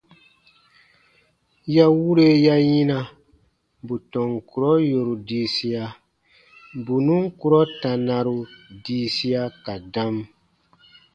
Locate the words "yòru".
4.91-5.13